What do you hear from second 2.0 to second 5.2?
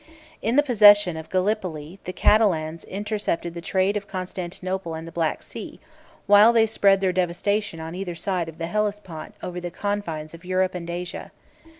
509 the Catalans intercepted the trade of Constantinople and the